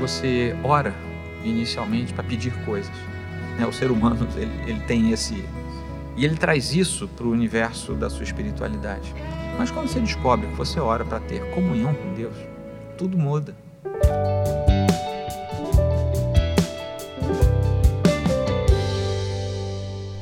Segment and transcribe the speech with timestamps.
[0.00, 0.94] você ora
[1.44, 2.94] inicialmente para pedir coisas.
[3.58, 3.66] Né?
[3.66, 5.44] O ser humano ele, ele tem esse
[6.16, 9.12] e ele traz isso para o universo da sua espiritualidade.
[9.58, 12.36] Mas quando você descobre que você ora para ter comunhão com Deus,
[12.96, 13.54] tudo muda.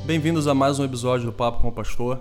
[0.04, 2.18] Bem-vindos a mais um episódio do Papo com o Pastor.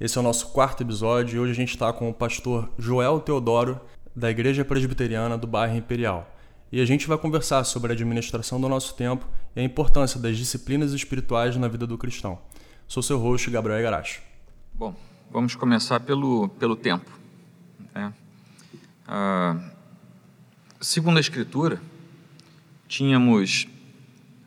[0.00, 3.20] Esse é o nosso quarto episódio e hoje a gente está com o pastor Joel
[3.20, 3.80] Teodoro,
[4.14, 6.31] da Igreja Presbiteriana do Bairro Imperial.
[6.72, 10.38] E a gente vai conversar sobre a administração do nosso tempo e a importância das
[10.38, 12.38] disciplinas espirituais na vida do cristão.
[12.88, 14.22] Sou seu host, Gabriel Igarashi.
[14.72, 14.96] Bom,
[15.30, 17.10] vamos começar pelo, pelo tempo.
[17.94, 18.10] Né?
[19.06, 19.60] Ah,
[20.80, 21.78] segundo a Escritura,
[22.88, 23.68] tínhamos,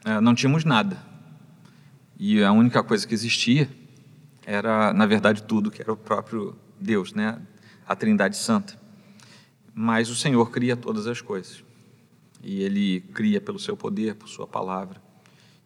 [0.04, 0.98] ah, não tínhamos nada.
[2.18, 3.70] E a única coisa que existia
[4.44, 7.40] era, na verdade, tudo, que era o próprio Deus, né?
[7.88, 8.80] a Trindade Santa.
[9.76, 11.65] Mas o Senhor cria todas as coisas.
[12.46, 15.02] E Ele cria pelo seu poder, por Sua palavra.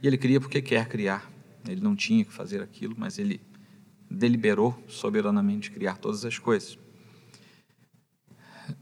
[0.02, 1.30] E Ele cria porque quer criar.
[1.68, 3.42] Ele não tinha que fazer aquilo, mas Ele
[4.10, 6.80] deliberou soberanamente criar todas as coisas.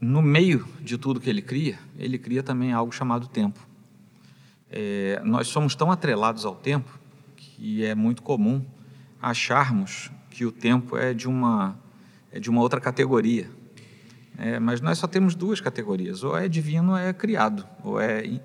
[0.00, 3.66] No meio de tudo que Ele cria, Ele cria também algo chamado tempo.
[4.70, 6.96] É, nós somos tão atrelados ao tempo
[7.34, 8.64] que é muito comum
[9.20, 11.76] acharmos que o tempo é de uma,
[12.30, 13.50] é de uma outra categoria.
[14.38, 18.40] É, mas nós só temos duas categorias: ou é divino ou é criado, ou é,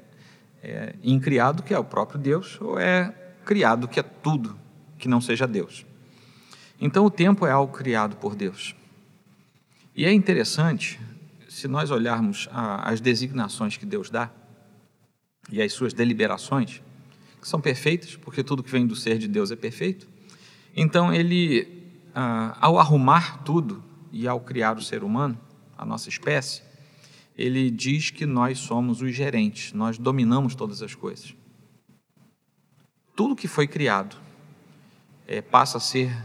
[0.64, 3.14] é incriado, que é o próprio Deus, ou é
[3.46, 4.58] criado, que é tudo
[4.98, 5.86] que não seja Deus.
[6.82, 8.76] Então o tempo é algo criado por Deus.
[9.96, 11.00] E é interessante,
[11.48, 14.32] se nós olharmos a, as designações que Deus dá
[15.52, 16.82] e as suas deliberações,
[17.40, 20.08] que são perfeitas, porque tudo que vem do ser de Deus é perfeito.
[20.76, 25.38] Então ele, ah, ao arrumar tudo e ao criar o ser humano,
[25.84, 26.64] a nossa espécie,
[27.38, 31.36] ele diz que nós somos os gerentes, nós dominamos todas as coisas.
[33.16, 34.16] Tudo que foi criado
[35.28, 36.16] é, passa a ser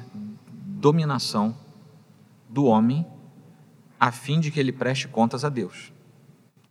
[0.44, 1.56] dominação
[2.48, 3.04] do homem
[3.98, 5.92] a fim de que ele preste contas a Deus.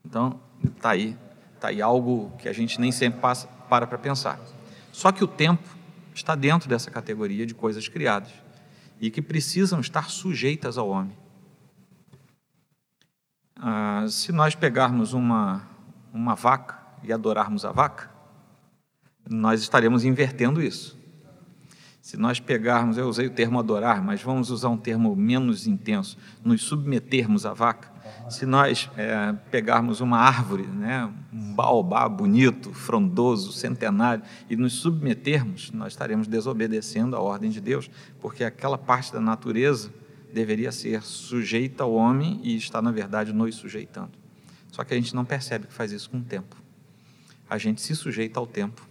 [0.05, 1.17] Então, está aí,
[1.59, 4.39] tá aí algo que a gente nem sempre passa, para para pensar.
[4.93, 5.67] Só que o tempo
[6.13, 8.31] está dentro dessa categoria de coisas criadas
[8.99, 11.26] e que precisam estar sujeitas ao homem.
[13.59, 15.63] Ah, se nós pegarmos uma,
[16.13, 18.09] uma vaca e adorarmos a vaca,
[19.29, 20.97] nós estaremos invertendo isso.
[22.01, 26.17] Se nós pegarmos, eu usei o termo adorar, mas vamos usar um termo menos intenso,
[26.41, 27.91] nos submetermos à vaca.
[28.29, 35.71] Se nós é, pegarmos uma árvore, né, um baobá bonito, frondoso, centenário, e nos submetermos,
[35.71, 37.89] nós estaremos desobedecendo a ordem de Deus,
[38.21, 39.91] porque aquela parte da natureza
[40.33, 44.11] deveria ser sujeita ao homem e está, na verdade, nos sujeitando.
[44.71, 46.55] Só que a gente não percebe que faz isso com o tempo.
[47.49, 48.87] A gente se sujeita ao tempo.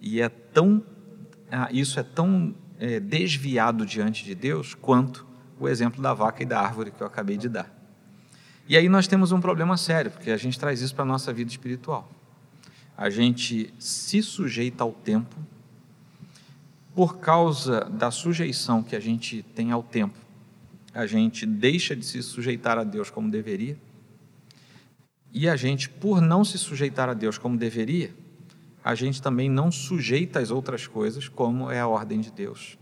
[0.00, 0.82] E é tão,
[1.50, 5.26] ah, isso é tão é, desviado diante de Deus quanto
[5.58, 7.72] o exemplo da vaca e da árvore que eu acabei de dar.
[8.68, 11.32] E aí nós temos um problema sério, porque a gente traz isso para a nossa
[11.32, 12.10] vida espiritual.
[12.96, 15.34] A gente se sujeita ao tempo
[16.94, 20.23] por causa da sujeição que a gente tem ao tempo
[20.94, 23.76] a gente deixa de se sujeitar a Deus como deveria,
[25.32, 28.14] e a gente, por não se sujeitar a Deus como deveria,
[28.84, 32.78] a gente também não sujeita as outras coisas como é a ordem de Deus.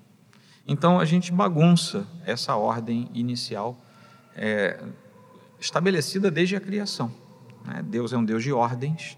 [0.69, 3.83] Então a gente bagunça essa ordem inicial
[4.37, 4.85] é,
[5.59, 7.11] estabelecida desde a criação.
[7.65, 7.83] Né?
[7.83, 9.17] Deus é um Deus de ordens,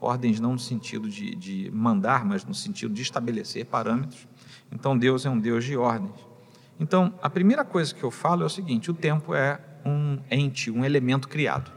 [0.00, 4.26] ordens não no sentido de, de mandar, mas no sentido de estabelecer parâmetros.
[4.72, 6.31] Então Deus é um Deus de ordens.
[6.78, 10.70] Então, a primeira coisa que eu falo é o seguinte: o tempo é um ente,
[10.70, 11.70] um elemento criado.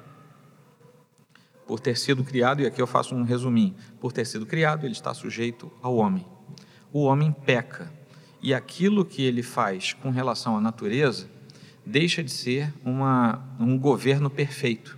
[1.68, 4.94] Por ter sido criado, e aqui eu faço um resuminho: por ter sido criado, ele
[4.94, 6.26] está sujeito ao homem.
[6.92, 7.92] O homem peca,
[8.42, 11.28] e aquilo que ele faz com relação à natureza
[11.86, 14.98] deixa de ser uma, um governo perfeito,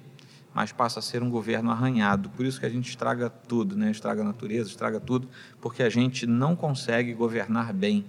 [0.53, 2.29] mas passa a ser um governo arranhado.
[2.29, 3.91] Por isso que a gente estraga tudo, né?
[3.91, 5.29] estraga a natureza, estraga tudo,
[5.61, 8.05] porque a gente não consegue governar bem.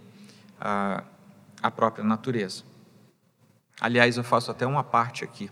[0.61, 1.05] Ah,
[1.63, 2.63] a própria natureza.
[3.81, 5.51] Aliás, eu faço até uma parte aqui.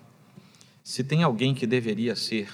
[0.83, 2.49] Se tem alguém que deveria ser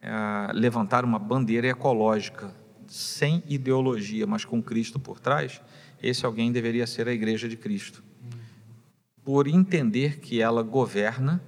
[0.00, 2.54] é, levantar uma bandeira ecológica
[2.86, 5.60] sem ideologia, mas com Cristo por trás,
[6.02, 8.02] esse alguém deveria ser a Igreja de Cristo.
[9.24, 11.42] Por entender que ela governa,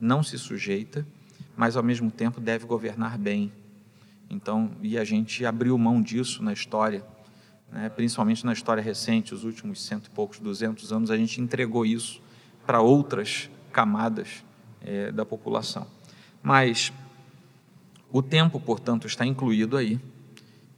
[0.00, 1.06] não se sujeita,
[1.56, 3.52] mas ao mesmo tempo deve governar bem.
[4.30, 7.04] Então, e a gente abriu mão disso na história
[7.72, 11.84] né, principalmente na história recente, os últimos cento e poucos, duzentos anos, a gente entregou
[11.84, 12.20] isso
[12.66, 14.44] para outras camadas
[14.80, 15.86] é, da população.
[16.42, 16.92] Mas
[18.10, 20.00] O tempo, portanto, está incluído aí,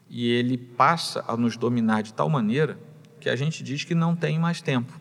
[0.08, 2.78] e ele passa a nos dominar de tal maneira
[3.20, 4.92] que a gente diz que não tem mais tempo.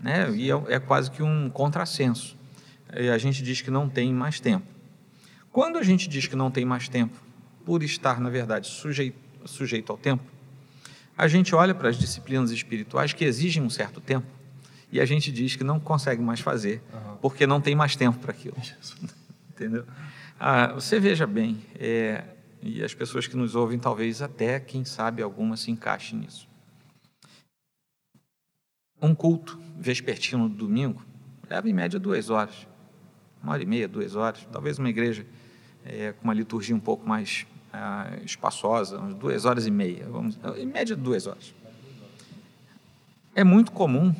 [0.00, 0.30] Né?
[0.36, 2.36] E é, é quase que um contrassenso.
[2.94, 4.64] E a gente diz que não tem mais tempo.
[5.50, 7.18] Quando a gente diz que não tem mais tempo,
[7.64, 10.22] por estar, na verdade, sujeito, sujeito ao tempo,
[11.16, 14.26] a gente olha para as disciplinas espirituais que exigem um certo tempo
[14.90, 17.16] e a gente diz que não consegue mais fazer, uhum.
[17.16, 18.56] porque não tem mais tempo para aquilo.
[19.50, 19.84] Entendeu?
[20.38, 22.24] Ah, você veja bem, é,
[22.62, 26.48] e as pessoas que nos ouvem, talvez até, quem sabe, alguma se encaixe nisso.
[29.00, 31.02] Um culto vespertino do domingo
[31.48, 32.66] leva em média duas horas,
[33.42, 34.46] uma hora e meia, duas horas.
[34.50, 35.26] Talvez uma igreja
[35.84, 37.46] é, com uma liturgia um pouco mais
[37.76, 41.54] ah, espaçosa, umas duas horas e meia, vamos, em média duas horas.
[43.34, 44.14] É muito comum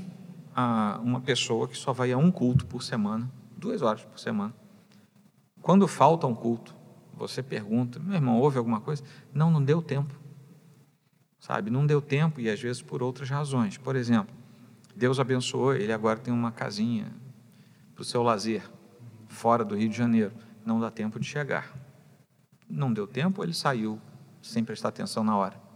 [0.55, 4.55] a uma pessoa que só vai a um culto por semana, duas horas por semana.
[5.63, 6.75] Quando falta um culto,
[7.17, 9.03] você pergunta, meu irmão, houve alguma coisa?
[9.33, 10.15] Não, não deu tempo.
[11.41, 13.79] Sabe, não deu tempo e às vezes por outras razões.
[13.79, 14.35] Por exemplo,
[14.95, 17.11] Deus abençoou, ele agora tem uma casinha
[17.95, 18.63] para o seu lazer,
[19.29, 20.33] fora do Rio de Janeiro.
[20.65, 21.86] Não dá tempo de chegar.
[22.69, 24.01] Não deu tempo, ele saiu
[24.43, 25.67] sem prestar atenção na hora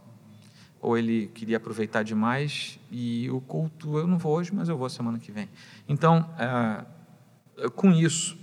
[0.81, 4.89] ou ele queria aproveitar demais e o culto eu não vou hoje, mas eu vou
[4.89, 5.47] semana que vem.
[5.87, 8.35] Então, é, com isso,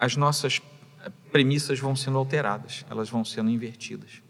[0.00, 0.62] as nossas
[1.30, 4.22] premissas vão sendo alteradas, elas vão sendo invertidas.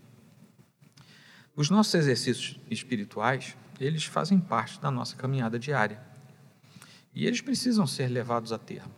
[1.54, 6.00] Os nossos exercícios espirituais, eles fazem parte da nossa caminhada diária
[7.14, 8.92] e eles precisam ser levados a termo.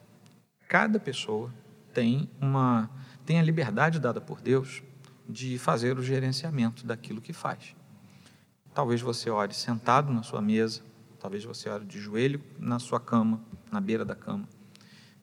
[0.69, 1.53] Cada pessoa
[1.93, 2.88] tem uma
[3.31, 4.82] tem a liberdade dada por Deus
[5.29, 7.77] de fazer o gerenciamento daquilo que faz.
[8.75, 10.82] Talvez você ore sentado na sua mesa,
[11.21, 13.41] talvez você ore de joelho na sua cama,
[13.71, 14.49] na beira da cama.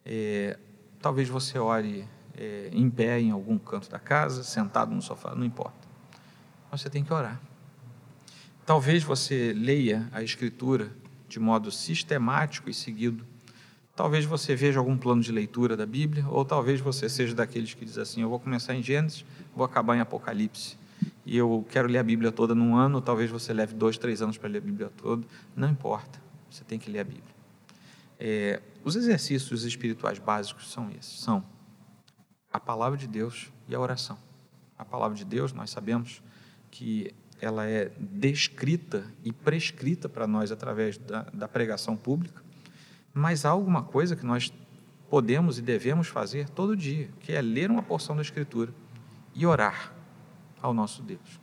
[0.06, 0.57] É,
[1.01, 2.07] talvez você ore
[2.38, 5.86] é, em pé em algum canto da casa, sentado no sofá, não importa.
[6.71, 7.42] Você tem que orar.
[8.65, 10.94] Talvez você leia a Escritura
[11.27, 13.25] de modo sistemático e seguido
[13.98, 17.84] Talvez você veja algum plano de leitura da Bíblia, ou talvez você seja daqueles que
[17.84, 20.78] diz assim: eu vou começar em Gênesis, vou acabar em Apocalipse.
[21.26, 24.38] E eu quero ler a Bíblia toda num ano, talvez você leve dois, três anos
[24.38, 25.26] para ler a Bíblia toda.
[25.56, 27.36] Não importa, você tem que ler a Bíblia.
[28.20, 31.44] É, os exercícios espirituais básicos são esses: são
[32.54, 34.20] a palavra de Deus e a oração.
[34.78, 36.22] A palavra de Deus, nós sabemos
[36.70, 37.12] que
[37.42, 42.46] ela é descrita e prescrita para nós através da, da pregação pública
[43.18, 44.54] mas há alguma coisa que nós
[45.10, 48.72] podemos e devemos fazer todo dia, que é ler uma porção da Escritura
[49.34, 49.94] e orar
[50.62, 51.40] ao nosso Deus.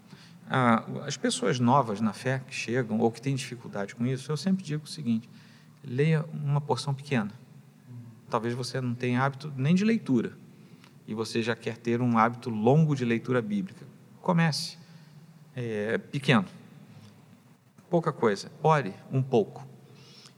[0.48, 4.36] Ah, as pessoas novas na fé que chegam ou que têm dificuldade com isso, eu
[4.36, 5.28] sempre digo o seguinte:
[5.82, 7.32] leia uma porção pequena.
[8.30, 10.32] Talvez você não tenha hábito nem de leitura
[11.06, 13.86] e você já quer ter um hábito longo de leitura bíblica.
[14.20, 14.78] Comece
[15.56, 16.44] é, pequeno,
[17.90, 18.50] pouca coisa.
[18.62, 19.73] Ore um pouco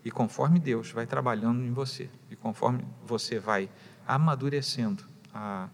[0.07, 3.69] e conforme Deus vai trabalhando em você, e conforme você vai
[4.07, 5.03] amadurecendo
[5.35, 5.69] a,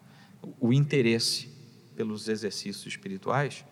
[0.59, 1.53] o interesse
[1.95, 3.63] pelos exercícios espirituais,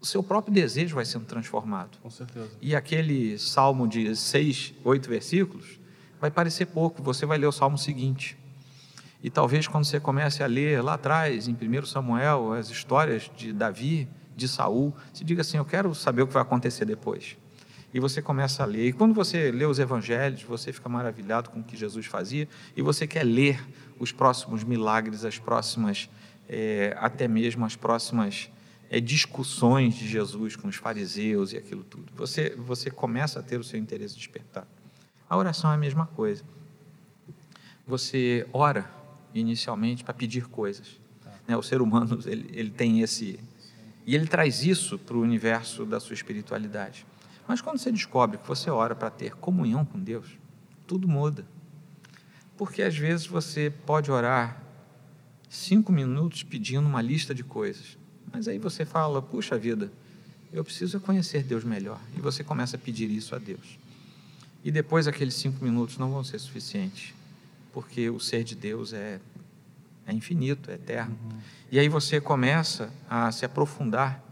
[0.00, 1.98] o seu próprio desejo vai sendo transformado.
[1.98, 2.52] Com certeza.
[2.58, 5.78] E aquele salmo de seis, oito versículos
[6.18, 8.38] vai parecer pouco, você vai ler o salmo seguinte.
[9.22, 13.52] E talvez quando você comece a ler lá atrás, em 1 Samuel, as histórias de
[13.52, 17.36] Davi, de Saul, se diga assim: Eu quero saber o que vai acontecer depois
[17.94, 18.88] e você começa a ler.
[18.88, 22.82] E quando você lê os evangelhos, você fica maravilhado com o que Jesus fazia e
[22.82, 23.64] você quer ler
[24.00, 26.10] os próximos milagres, as próximas,
[26.48, 28.50] é, até mesmo as próximas
[28.90, 32.12] é, discussões de Jesus com os fariseus e aquilo tudo.
[32.16, 34.66] Você, você começa a ter o seu interesse despertado.
[35.30, 36.42] A oração é a mesma coisa.
[37.86, 38.90] Você ora
[39.32, 41.00] inicialmente para pedir coisas.
[41.46, 41.56] Né?
[41.56, 43.38] O ser humano ele, ele tem esse.
[44.04, 47.06] E ele traz isso para o universo da sua espiritualidade.
[47.46, 50.26] Mas quando você descobre que você ora para ter comunhão com Deus,
[50.86, 51.44] tudo muda.
[52.56, 54.62] Porque às vezes você pode orar
[55.48, 57.98] cinco minutos pedindo uma lista de coisas,
[58.32, 59.92] mas aí você fala: puxa vida,
[60.52, 62.00] eu preciso conhecer Deus melhor.
[62.16, 63.78] E você começa a pedir isso a Deus.
[64.62, 67.12] E depois aqueles cinco minutos não vão ser suficientes,
[67.72, 69.20] porque o ser de Deus é,
[70.06, 71.18] é infinito, é eterno.
[71.22, 71.38] Uhum.
[71.70, 74.22] E aí você começa a se aprofundar.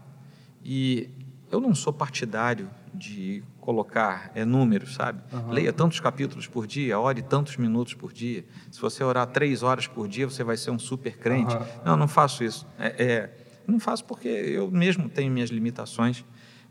[0.65, 1.09] E
[1.51, 5.21] eu não sou partidário de colocar é, números, sabe?
[5.33, 5.51] Uhum.
[5.51, 8.45] Leia tantos capítulos por dia, ore tantos minutos por dia.
[8.71, 11.55] Se você orar três horas por dia, você vai ser um super crente.
[11.55, 11.65] Uhum.
[11.85, 12.67] Não, não faço isso.
[12.77, 16.23] É, é, não faço porque eu mesmo tenho minhas limitações,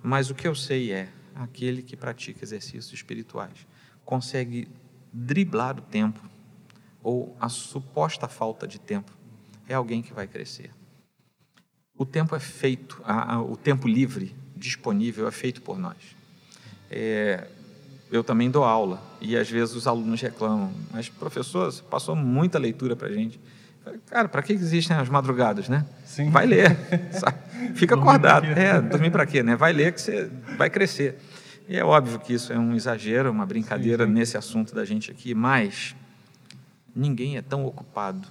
[0.02, 3.66] mas o que eu sei é aquele que pratica exercícios espirituais
[4.04, 4.68] consegue
[5.12, 6.20] driblar o tempo
[7.02, 9.12] ou a suposta falta de tempo
[9.68, 10.70] é alguém que vai crescer.
[11.96, 15.96] O tempo é feito, a, a, o tempo livre disponível é feito por nós.
[16.90, 17.46] É,
[18.10, 22.58] eu também dou aula e às vezes os alunos reclamam, mas professor, você passou muita
[22.58, 23.40] leitura para a gente.
[24.06, 25.84] Cara, para que existem as madrugadas, né?
[26.04, 26.30] Sim.
[26.30, 26.76] Vai ler,
[27.18, 27.36] sabe?
[27.74, 28.46] fica acordado.
[28.46, 29.56] É, dormir para quê, né?
[29.56, 31.18] Vai ler que você vai crescer.
[31.68, 34.18] E é óbvio que isso é um exagero, uma brincadeira sim, sim.
[34.18, 35.96] nesse assunto da gente aqui, mas
[36.94, 38.28] ninguém é tão ocupado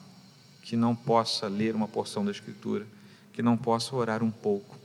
[0.62, 2.86] que não possa ler uma porção da Escritura,
[3.34, 4.81] que não possa orar um pouco.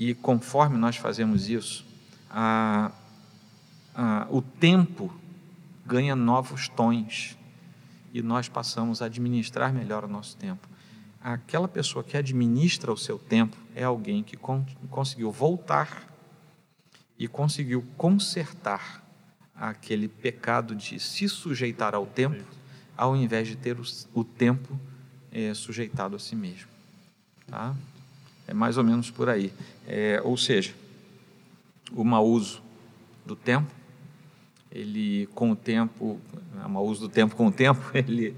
[0.00, 1.84] E conforme nós fazemos isso,
[2.30, 2.90] a,
[3.94, 5.14] a, o tempo
[5.84, 7.36] ganha novos tons
[8.10, 10.66] e nós passamos a administrar melhor o nosso tempo.
[11.22, 16.10] Aquela pessoa que administra o seu tempo é alguém que con conseguiu voltar
[17.18, 19.04] e conseguiu consertar
[19.54, 22.42] aquele pecado de se sujeitar ao tempo,
[22.96, 23.82] ao invés de ter o,
[24.14, 24.80] o tempo
[25.30, 26.70] é, sujeitado a si mesmo.
[27.46, 27.76] Tá?
[28.50, 29.52] É mais ou menos por aí.
[29.86, 30.74] É, ou seja,
[31.92, 32.60] o mau uso
[33.24, 33.70] do tempo,
[34.70, 36.20] ele com o tempo,
[36.64, 38.36] o mau uso do tempo com o tempo, ele,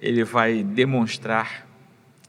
[0.00, 1.66] ele vai demonstrar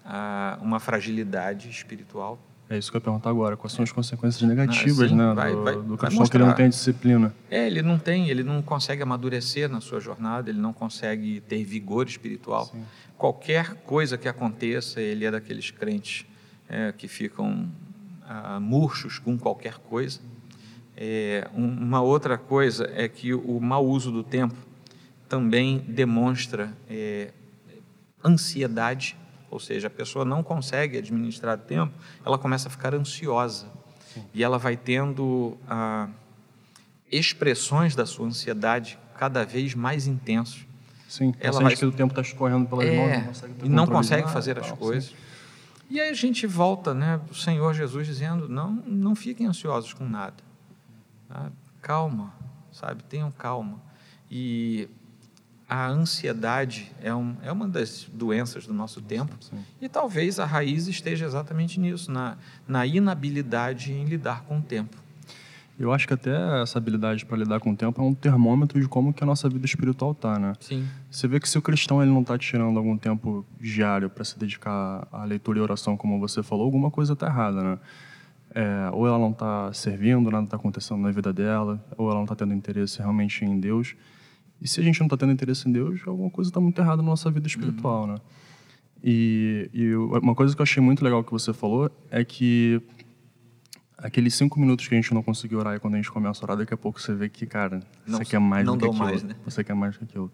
[0.05, 3.55] ah, uma fragilidade espiritual é isso que eu ia perguntar agora.
[3.55, 6.53] Quais são as consequências negativas ah, né, vai, do, vai, do cristão que ele não
[6.53, 7.33] tem disciplina?
[7.49, 11.63] É, ele não tem, ele não consegue amadurecer na sua jornada, ele não consegue ter
[11.63, 12.65] vigor espiritual.
[12.65, 12.83] Sim.
[13.17, 16.25] Qualquer coisa que aconteça, ele é daqueles crentes
[16.69, 17.69] é, que ficam
[18.27, 20.19] ah, murchos com qualquer coisa.
[20.97, 24.55] É, uma outra coisa é que o mau uso do tempo
[25.27, 27.31] também demonstra é,
[28.23, 29.17] ansiedade
[29.55, 31.93] ou seja, a pessoa não consegue administrar tempo,
[32.25, 33.67] ela começa a ficar ansiosa.
[34.13, 34.23] Sim.
[34.33, 36.09] E ela vai tendo ah,
[37.09, 40.65] expressões da sua ansiedade cada vez mais intensas.
[41.07, 41.73] Sim, ela vai...
[41.73, 44.71] que o tempo está escorrendo pelas é, mãos, não consegue e não consegue fazer as
[44.71, 45.11] coisas.
[45.11, 45.15] Sim.
[45.89, 50.07] E aí a gente volta, né, o Senhor Jesus dizendo, não, não fiquem ansiosos com
[50.07, 50.43] nada.
[51.27, 51.51] Tá?
[51.81, 52.33] Calma,
[52.71, 53.79] sabe, tenham calma.
[54.29, 54.89] E
[55.67, 59.63] a ansiedade é, um, é uma das doenças do nosso tempo Sim.
[59.81, 62.37] e talvez a raiz esteja exatamente nisso, na,
[62.67, 65.04] na inabilidade em lidar com o tempo.
[65.77, 68.87] Eu acho que até essa habilidade para lidar com o tempo é um termômetro de
[68.87, 70.53] como que a nossa vida espiritual tá, né?
[70.59, 70.87] Sim.
[71.11, 74.39] Você vê que se o cristão ele não está tirando algum tempo diário para se
[74.39, 77.79] dedicar à leitura e oração, como você falou, alguma coisa está errada, né?
[78.51, 82.23] É, ou ela não está servindo, nada está acontecendo na vida dela, ou ela não
[82.23, 83.95] está tendo interesse realmente em Deus.
[84.61, 87.01] E se a gente não está tendo interesse em Deus, alguma coisa está muito errada
[87.01, 88.13] na nossa vida espiritual, uhum.
[88.13, 88.15] né?
[89.03, 92.81] E, e, uma coisa que eu achei muito legal que você falou é que
[93.97, 96.45] aqueles cinco minutos que a gente não conseguiu orar e quando a gente começa a
[96.45, 98.99] orar, daqui a pouco você vê que, cara, não, você quer mais do que aquilo.
[98.99, 99.35] Mais, né?
[99.45, 100.31] Você quer mais do que aquilo.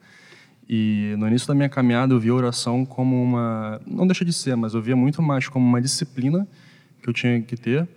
[0.67, 3.81] E no início da minha caminhada eu via a oração como uma...
[3.85, 6.47] Não deixa de ser, mas eu via muito mais como uma disciplina
[7.01, 7.87] que eu tinha que ter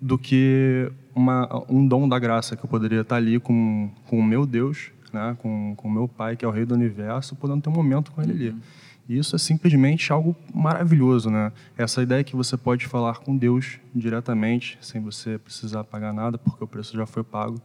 [0.00, 4.22] do que uma, um dom da graça que eu poderia estar ali com, com o
[4.22, 7.68] meu Deus né, com o meu pai, que é o rei do universo, podendo ter
[7.68, 8.48] um momento com ele ali.
[8.50, 8.60] Uhum.
[9.08, 11.52] E isso é simplesmente algo maravilhoso, né?
[11.76, 16.62] Essa ideia que você pode falar com Deus diretamente, sem você precisar pagar nada, porque
[16.62, 17.60] o preço já foi pago,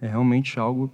[0.00, 0.90] é realmente algo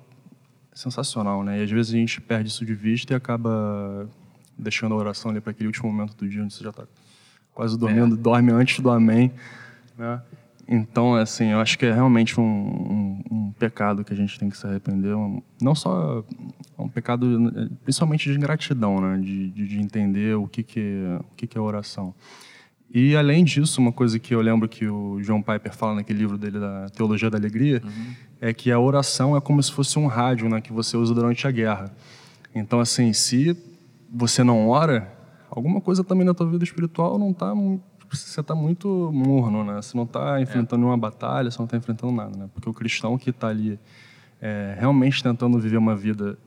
[0.72, 1.60] sensacional, né?
[1.60, 4.08] E às vezes a gente perde isso de vista e acaba
[4.56, 6.84] deixando a oração ali para aquele último momento do dia onde você já está
[7.54, 8.18] quase dormindo, é.
[8.18, 9.30] dorme antes do amém,
[9.98, 10.22] né?
[10.68, 14.48] Então, assim, eu acho que é realmente um, um, um pecado que a gente tem
[14.48, 15.14] que se arrepender.
[15.14, 16.24] Um, não só
[16.78, 17.52] um pecado,
[17.82, 19.18] principalmente de ingratidão, né?
[19.18, 22.14] De, de, de, entender o que, que, é, o que, que é oração.
[22.94, 26.36] E, além disso, uma coisa que eu lembro que o John Piper fala naquele livro
[26.36, 28.14] dele, da Teologia da Alegria, uhum.
[28.40, 31.46] é que a oração é como se fosse um rádio né, que você usa durante
[31.46, 31.90] a guerra.
[32.54, 33.56] Então, assim, se
[34.12, 35.10] você não ora,
[35.50, 37.54] alguma coisa também na tua vida espiritual não está
[38.16, 39.80] você está muito morno, né?
[39.80, 40.86] Você não está enfrentando é.
[40.86, 42.48] uma batalha, você não está enfrentando nada, né?
[42.52, 43.78] Porque o cristão que está ali
[44.40, 46.38] é, realmente tentando viver uma vida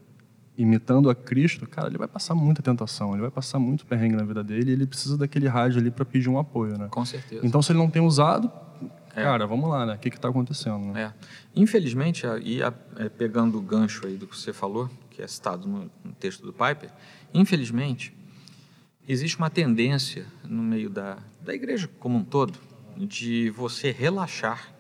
[0.57, 4.24] imitando a Cristo, cara, ele vai passar muita tentação, ele vai passar muito perrengue na
[4.24, 6.88] vida dele e ele precisa daquele rádio ali para pedir um apoio, né?
[6.89, 7.45] Com certeza.
[7.45, 8.51] Então, se ele não tem usado,
[9.15, 9.24] é.
[9.24, 9.95] cara, vamos lá, né?
[9.95, 10.93] O que está acontecendo?
[10.93, 11.03] Né?
[11.03, 11.13] É.
[11.55, 15.89] Infelizmente, e é, pegando o gancho aí do que você falou, que é citado no,
[16.03, 16.89] no texto do Piper,
[17.34, 18.13] infelizmente,
[19.07, 22.57] existe uma tendência no meio da, da igreja como um todo
[22.97, 24.74] de você relaxar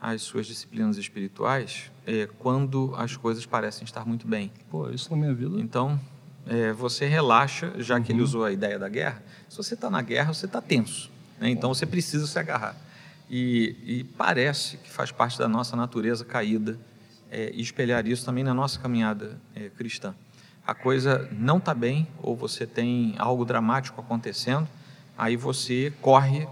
[0.00, 4.52] as suas disciplinas espirituais é, quando as coisas parecem estar muito bem.
[4.70, 5.60] Pô, isso na minha vida.
[5.60, 6.00] Então,
[6.46, 8.02] é, você relaxa, já uhum.
[8.02, 8.24] que ele uhum.
[8.24, 9.22] usou a ideia da guerra.
[9.48, 11.10] Se você está na guerra, você está tenso.
[11.40, 11.50] Né?
[11.50, 12.76] Então, você precisa se agarrar.
[13.28, 16.78] E, e, parece que faz parte da nossa natureza caída
[17.30, 20.14] é, espelhar isso também na nossa caminhada é, cristã
[20.68, 24.68] a coisa não está bem ou você tem algo dramático acontecendo,
[25.16, 26.46] aí você corre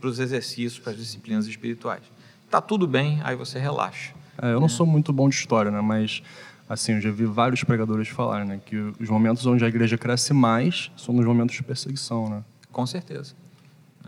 [0.00, 2.02] para os exercícios, para as disciplinas espirituais.
[2.44, 4.12] Está tudo bem, aí você relaxa.
[4.42, 5.80] É, eu não sou muito bom de história, né?
[5.80, 6.20] Mas
[6.68, 10.34] assim, eu já vi vários pregadores falarem, né, que os momentos onde a igreja cresce
[10.34, 12.42] mais são nos momentos de perseguição, né?
[12.72, 13.36] Com certeza.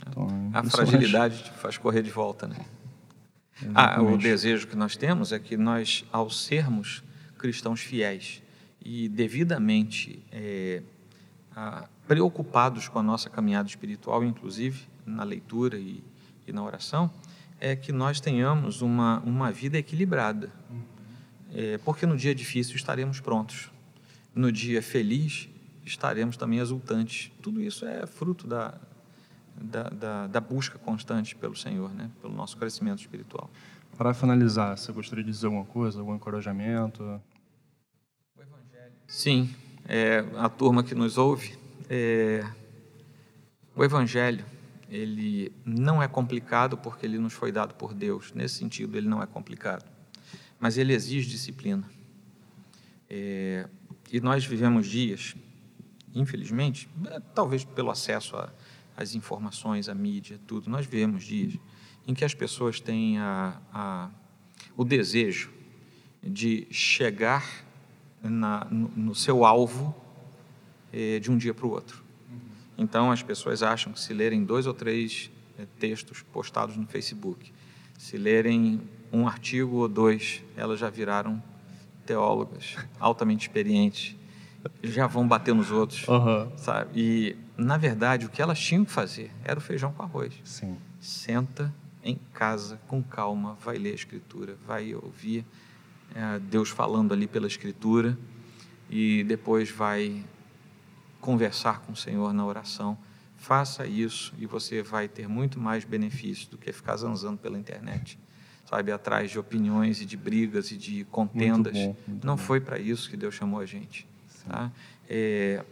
[0.08, 2.56] Então, a fragilidade te faz correr de volta, né?
[3.76, 7.04] Ah, o desejo que nós temos é que nós, ao sermos
[7.38, 8.42] cristãos fiéis
[8.84, 10.82] e devidamente é,
[11.56, 16.04] a, preocupados com a nossa caminhada espiritual, inclusive na leitura e,
[16.46, 17.10] e na oração,
[17.58, 20.52] é que nós tenhamos uma, uma vida equilibrada.
[21.54, 23.70] É, porque no dia difícil estaremos prontos.
[24.34, 25.48] No dia feliz
[25.84, 27.30] estaremos também exultantes.
[27.40, 28.74] Tudo isso é fruto da,
[29.56, 32.10] da, da, da busca constante pelo Senhor, né?
[32.20, 33.48] pelo nosso crescimento espiritual.
[33.96, 37.20] Para finalizar, você gostaria de dizer alguma coisa, algum encorajamento?
[39.06, 39.54] Sim,
[39.86, 41.56] é, a turma que nos ouve,
[41.88, 42.44] é,
[43.76, 44.44] o Evangelho
[44.88, 48.32] ele não é complicado porque ele nos foi dado por Deus.
[48.32, 49.84] Nesse sentido, ele não é complicado,
[50.58, 51.88] mas ele exige disciplina.
[53.10, 53.68] É,
[54.12, 55.34] e nós vivemos dias,
[56.14, 58.36] infelizmente, é, talvez pelo acesso
[58.96, 61.58] às informações, à mídia, tudo, nós vivemos dias
[62.06, 64.10] em que as pessoas têm a, a,
[64.76, 65.52] o desejo
[66.22, 67.63] de chegar
[68.28, 69.94] na, no, no, seu alvo
[70.92, 72.02] é, de um dia para o outro.
[72.76, 77.52] Então, as pessoas acham que se lerem dois ou três é, textos postados no Facebook,
[77.98, 78.80] se lerem
[79.12, 81.40] um artigo ou dois, elas já viraram
[82.04, 84.16] teólogas altamente experientes,
[84.82, 86.50] já vão bater nos outros, uhum.
[86.56, 86.90] sabe?
[86.94, 90.32] E, na verdade, o que elas tinham que fazer era o feijão com arroz.
[90.42, 90.76] Sim.
[90.98, 95.44] Senta em casa, com calma, vai ler a Escritura, vai ouvir
[96.14, 98.16] é, Deus falando ali pela Escritura
[98.88, 100.24] e depois vai
[101.20, 102.96] conversar com o Senhor na oração.
[103.36, 108.18] Faça isso e você vai ter muito mais benefício do que ficar zanzando pela internet,
[108.64, 111.74] sabe, atrás de opiniões e de brigas e de contendas.
[111.74, 112.42] Muito bom, muito Não bom.
[112.42, 114.06] foi para isso que Deus chamou a gente.
[114.46, 114.70] Tá?
[115.08, 115.64] É,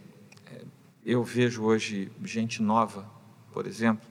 [0.51, 0.65] é,
[1.05, 3.07] eu vejo hoje gente nova,
[3.53, 4.07] por exemplo,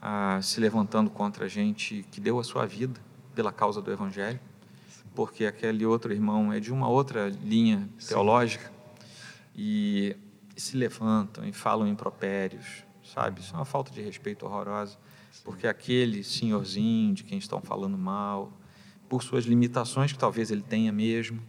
[0.00, 3.00] ah, se levantando contra a gente que deu a sua vida
[3.34, 4.38] pela causa do Evangelho,
[5.18, 8.72] porque aquele outro irmão é de uma outra linha teológica Sim.
[9.56, 10.16] e
[10.58, 13.40] e se levantam e falam impropérios, sabe?
[13.40, 14.98] Isso é uma falta de respeito horrorosa,
[15.44, 18.52] porque aquele senhorzinho de quem estão falando mal,
[19.08, 21.40] por suas limitações que talvez ele tenha mesmo,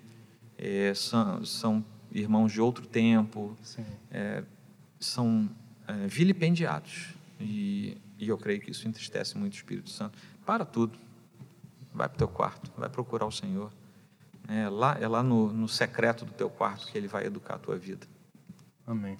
[0.59, 3.57] é, são, são, irmãos de outro tempo,
[4.11, 4.43] é,
[4.99, 5.49] são
[5.87, 7.15] é, vilipendiados.
[7.39, 10.19] E, e eu creio que isso entristece muito o Espírito Santo.
[10.45, 10.99] Para tudo.
[11.93, 13.71] Vai para o teu quarto, vai procurar o Senhor.
[14.47, 17.59] É lá, é lá no, no secreto do teu quarto que Ele vai educar a
[17.59, 18.07] tua vida.
[18.85, 19.17] Amém.